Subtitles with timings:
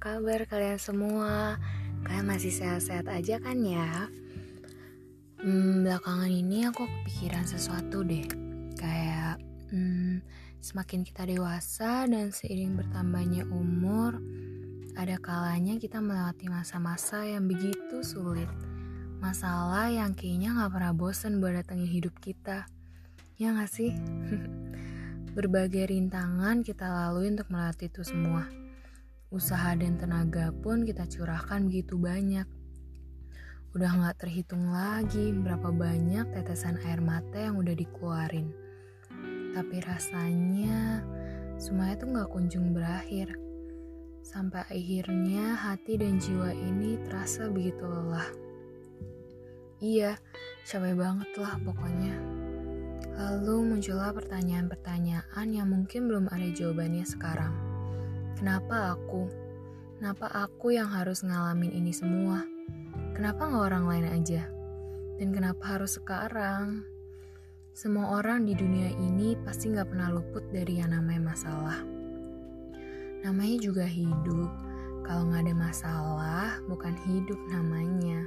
[0.00, 1.60] kabar kalian semua?
[2.08, 4.08] Kalian masih sehat-sehat aja kan ya?
[5.44, 8.24] Hmm, belakangan ini aku kepikiran sesuatu deh.
[8.80, 9.36] Kayak
[9.68, 10.24] hmm,
[10.64, 14.16] semakin kita dewasa dan seiring bertambahnya umur,
[14.96, 18.48] ada kalanya kita melewati masa-masa yang begitu sulit.
[19.20, 22.64] Masalah yang kayaknya gak pernah bosen buat datangin hidup kita.
[23.36, 23.92] Ya gak sih?
[25.36, 28.48] Berbagai rintangan kita lalui untuk melewati itu semua
[29.30, 32.50] Usaha dan tenaga pun kita curahkan begitu banyak.
[33.78, 38.50] Udah gak terhitung lagi berapa banyak tetesan air mata yang udah dikeluarin.
[39.54, 41.06] Tapi rasanya
[41.62, 43.38] semuanya tuh gak kunjung berakhir.
[44.26, 48.26] Sampai akhirnya hati dan jiwa ini terasa begitu lelah.
[49.78, 50.18] Iya,
[50.66, 52.18] capek banget lah pokoknya.
[53.14, 57.69] Lalu muncullah pertanyaan-pertanyaan yang mungkin belum ada jawabannya sekarang.
[58.38, 59.30] Kenapa aku?
[59.98, 62.46] Kenapa aku yang harus ngalamin ini semua?
[63.12, 64.48] Kenapa nggak orang lain aja?
[65.20, 66.86] Dan kenapa harus sekarang?
[67.76, 71.80] Semua orang di dunia ini pasti nggak pernah luput dari yang namanya masalah.
[73.20, 74.50] Namanya juga hidup.
[75.04, 78.24] Kalau nggak ada masalah, bukan hidup namanya.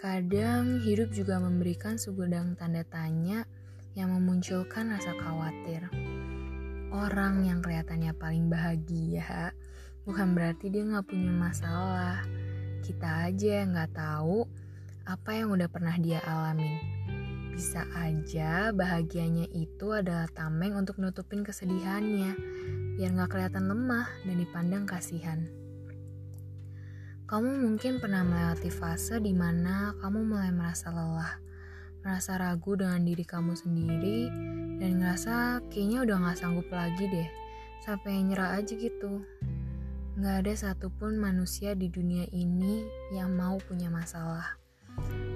[0.00, 3.44] Kadang hidup juga memberikan segudang tanda tanya
[3.92, 5.88] yang memunculkan rasa khawatir.
[6.94, 9.50] Orang yang kelihatannya paling bahagia
[10.06, 12.22] bukan berarti dia nggak punya masalah.
[12.86, 14.46] Kita aja yang nggak tahu
[15.02, 16.78] apa yang udah pernah dia alamin.
[17.50, 22.30] Bisa aja bahagianya itu adalah tameng untuk nutupin kesedihannya,
[22.94, 25.50] biar nggak kelihatan lemah dan dipandang kasihan.
[27.26, 31.42] Kamu mungkin pernah melewati fase di mana kamu mulai merasa lelah,
[32.06, 34.30] merasa ragu dengan diri kamu sendiri,
[34.78, 37.28] dan ngerasa kayaknya udah gak sanggup lagi deh.
[37.84, 39.22] Sampai nyerah aja gitu.
[40.18, 44.56] Gak ada satupun manusia di dunia ini yang mau punya masalah.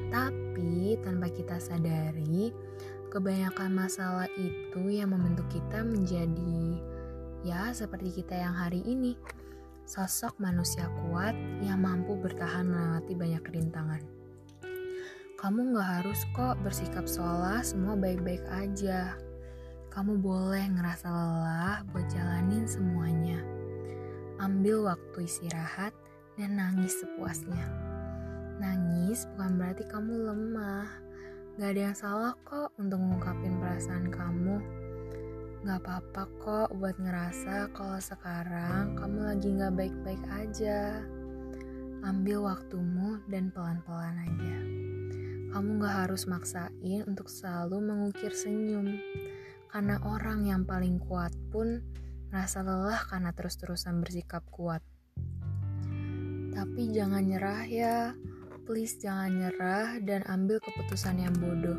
[0.08, 2.54] Tapi tanpa kita sadari
[3.12, 6.80] kebanyakan masalah itu yang membentuk kita menjadi
[7.44, 9.14] ya seperti kita yang hari ini.
[9.88, 11.32] Sosok manusia kuat
[11.64, 14.02] yang mampu bertahan melewati banyak rintangan.
[15.38, 19.27] Kamu gak harus kok bersikap seolah semua baik-baik aja
[19.88, 23.40] kamu boleh ngerasa lelah buat jalanin semuanya.
[24.38, 25.96] Ambil waktu istirahat
[26.36, 27.66] dan nangis sepuasnya.
[28.60, 30.88] Nangis bukan berarti kamu lemah.
[31.58, 34.56] Gak ada yang salah kok untuk mengungkapin perasaan kamu.
[35.66, 41.02] Gak apa-apa kok buat ngerasa kalau sekarang kamu lagi gak baik-baik aja.
[42.06, 44.58] Ambil waktumu dan pelan-pelan aja.
[45.50, 48.94] Kamu gak harus maksain untuk selalu mengukir senyum
[49.68, 51.84] karena orang yang paling kuat pun
[52.28, 54.80] merasa lelah karena terus-terusan bersikap kuat.
[56.52, 58.12] Tapi jangan nyerah ya,
[58.68, 61.78] please jangan nyerah dan ambil keputusan yang bodoh.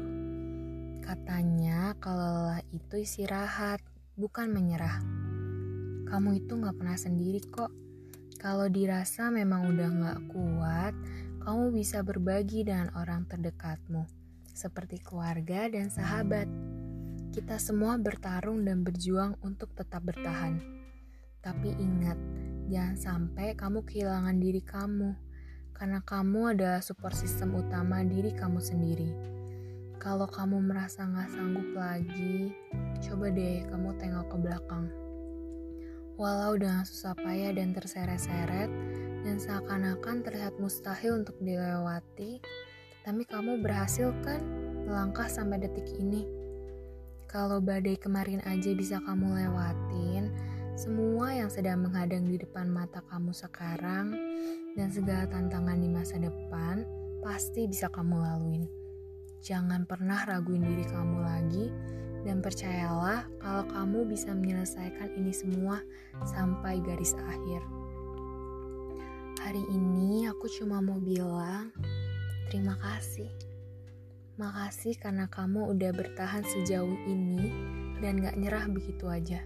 [1.05, 3.81] Katanya kalau lelah itu istirahat,
[4.17, 5.01] bukan menyerah.
[6.09, 7.69] Kamu itu gak pernah sendiri kok.
[8.39, 10.93] Kalau dirasa memang udah gak kuat,
[11.43, 14.05] kamu bisa berbagi dengan orang terdekatmu,
[14.53, 16.78] seperti keluarga dan sahabat.
[17.29, 20.57] Kita semua bertarung dan berjuang untuk tetap bertahan.
[21.45, 22.17] Tapi ingat,
[22.73, 25.13] jangan sampai kamu kehilangan diri kamu,
[25.77, 29.13] karena kamu adalah support system utama diri kamu sendiri.
[30.01, 32.49] Kalau kamu merasa gak sanggup lagi,
[33.05, 34.85] coba deh kamu tengok ke belakang.
[36.17, 38.73] Walau dengan susah payah dan terseret-seret,
[39.21, 42.41] dan seakan-akan terlihat mustahil untuk dilewati,
[43.05, 44.41] tapi kamu berhasil kan
[44.89, 46.38] melangkah sampai detik ini.
[47.29, 50.33] Kalau badai kemarin aja bisa kamu lewatin,
[50.73, 54.17] semua yang sedang menghadang di depan mata kamu sekarang
[54.73, 56.89] dan segala tantangan di masa depan
[57.21, 58.65] pasti bisa kamu laluin.
[59.45, 61.65] Jangan pernah raguin diri kamu lagi
[62.25, 65.85] dan percayalah kalau kamu bisa menyelesaikan ini semua
[66.25, 67.61] sampai garis akhir.
[69.37, 71.69] Hari ini aku cuma mau bilang
[72.49, 73.48] terima kasih.
[74.39, 77.51] Makasih karena kamu udah bertahan sejauh ini
[77.99, 79.43] dan gak nyerah begitu aja.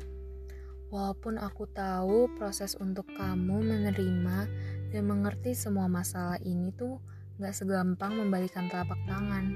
[0.94, 4.45] Walaupun aku tahu proses untuk kamu menerima
[4.94, 7.01] dan mengerti semua masalah ini tuh
[7.42, 9.50] gak segampang membalikan telapak tangan.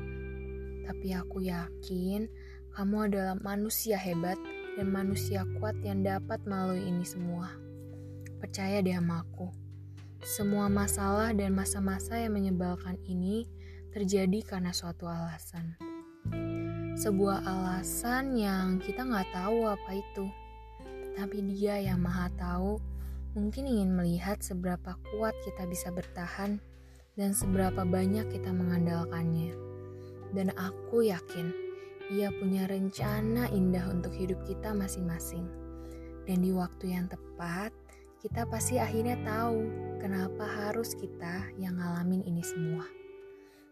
[0.90, 2.26] Tapi aku yakin
[2.74, 4.42] kamu adalah manusia hebat
[4.74, 7.54] dan manusia kuat yang dapat melalui ini semua.
[8.42, 9.54] Percaya deh sama aku.
[10.26, 13.46] Semua masalah dan masa-masa yang menyebalkan ini
[13.92, 15.76] terjadi karena suatu alasan.
[16.98, 20.26] Sebuah alasan yang kita nggak tahu apa itu.
[21.14, 22.82] Tapi dia yang maha tahu
[23.38, 26.58] mungkin ingin melihat seberapa kuat kita bisa bertahan
[27.14, 29.54] dan seberapa banyak kita mengandalkannya.
[30.34, 31.54] Dan aku yakin
[32.14, 35.46] ia punya rencana indah untuk hidup kita masing-masing.
[36.28, 37.72] Dan di waktu yang tepat,
[38.20, 39.70] kita pasti akhirnya tahu
[40.02, 43.07] kenapa harus kita yang ngalamin ini semua.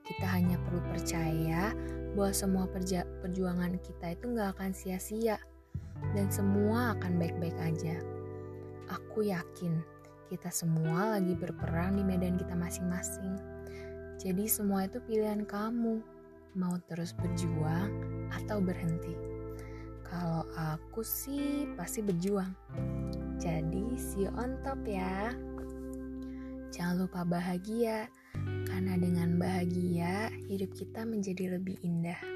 [0.05, 1.73] Kita hanya perlu percaya
[2.13, 2.65] bahwa semua
[3.21, 5.41] perjuangan kita itu nggak akan sia-sia
[6.13, 7.97] dan semua akan baik-baik aja.
[8.93, 9.81] Aku yakin
[10.29, 13.33] kita semua lagi berperang di medan kita masing-masing.
[14.21, 16.01] Jadi semua itu pilihan kamu,
[16.55, 17.91] mau terus berjuang
[18.31, 19.13] atau berhenti.
[20.05, 22.53] Kalau aku sih pasti berjuang.
[23.41, 25.33] Jadi see you on top ya.
[26.71, 28.07] Jangan lupa bahagia,
[28.67, 32.34] karena dengan bahagia hidup kita menjadi lebih indah.